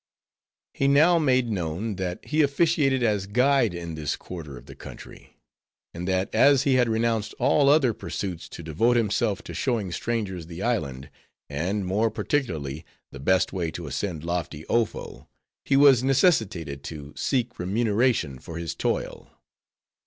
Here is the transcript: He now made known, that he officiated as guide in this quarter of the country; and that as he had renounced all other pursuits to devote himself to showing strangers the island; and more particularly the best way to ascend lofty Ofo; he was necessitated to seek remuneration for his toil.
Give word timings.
He 0.73 0.87
now 0.87 1.19
made 1.19 1.51
known, 1.51 1.95
that 1.97 2.25
he 2.25 2.41
officiated 2.41 3.03
as 3.03 3.27
guide 3.27 3.75
in 3.75 3.93
this 3.93 4.15
quarter 4.15 4.57
of 4.57 4.65
the 4.65 4.73
country; 4.73 5.37
and 5.93 6.07
that 6.07 6.33
as 6.33 6.63
he 6.63 6.73
had 6.73 6.89
renounced 6.89 7.35
all 7.37 7.69
other 7.69 7.93
pursuits 7.93 8.49
to 8.49 8.63
devote 8.63 8.97
himself 8.97 9.43
to 9.43 9.53
showing 9.53 9.91
strangers 9.91 10.47
the 10.47 10.63
island; 10.63 11.11
and 11.51 11.85
more 11.85 12.09
particularly 12.09 12.83
the 13.11 13.19
best 13.19 13.53
way 13.53 13.69
to 13.69 13.85
ascend 13.85 14.23
lofty 14.23 14.63
Ofo; 14.71 15.27
he 15.65 15.77
was 15.77 16.01
necessitated 16.03 16.83
to 16.85 17.13
seek 17.15 17.59
remuneration 17.59 18.39
for 18.39 18.57
his 18.57 18.73
toil. 18.73 19.29